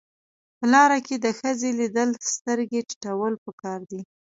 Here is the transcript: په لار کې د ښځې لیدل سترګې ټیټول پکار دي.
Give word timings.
په 0.57 0.65
لار 0.73 0.91
کې 1.05 1.15
د 1.25 1.27
ښځې 1.39 1.69
لیدل 1.79 2.09
سترګې 2.33 2.79
ټیټول 2.89 3.33
پکار 3.45 3.79
دي. 3.89 4.01